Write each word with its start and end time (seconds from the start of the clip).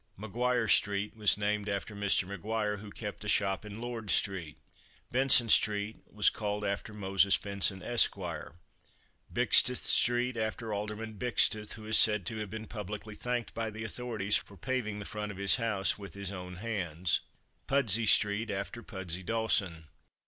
Maguire 0.17 0.67
street 0.67 1.15
was 1.15 1.37
named 1.37 1.69
after 1.69 1.95
Mr. 1.95 2.27
Maguire 2.27 2.77
who 2.77 2.89
kept 2.89 3.23
a 3.23 3.27
shop 3.27 3.63
in 3.63 3.77
Lord 3.79 4.09
street. 4.09 4.57
Benson 5.11 5.47
street 5.47 5.97
was 6.09 6.31
called 6.31 6.65
after 6.65 6.91
Moses 6.91 7.37
Benson, 7.37 7.83
Esq. 7.83 8.15
Bixteth 9.31 9.85
street 9.85 10.37
after 10.37 10.73
Alderman 10.73 11.19
Bixteth, 11.19 11.73
who 11.73 11.85
is 11.85 11.99
said 11.99 12.25
"to 12.25 12.37
have 12.37 12.49
been 12.49 12.65
publicly 12.65 13.13
thanked 13.13 13.53
by 13.53 13.69
the 13.69 13.83
authorities 13.83 14.37
for 14.37 14.57
paving 14.57 14.97
the 14.97 15.05
front 15.05 15.31
of 15.31 15.37
his 15.37 15.57
house 15.57 15.99
with 15.99 16.15
his 16.15 16.31
own 16.31 16.55
hands." 16.55 17.21
Pudsey 17.67 18.07
street 18.07 18.49
after 18.49 18.81
Pudsey 18.81 19.21
Dawson. 19.21 19.85